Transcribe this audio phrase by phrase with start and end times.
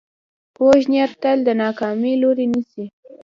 [0.57, 2.85] کوږ نیت تل د ناکامۍ لوری نیسي